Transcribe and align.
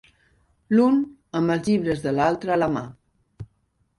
L'un, 0.75 0.95
amb 1.41 1.53
els 1.57 1.69
llibres 1.69 2.01
de 2.05 2.13
l'altre 2.19 2.55
a 2.55 2.57
la 2.63 2.71
mà. 2.79 2.83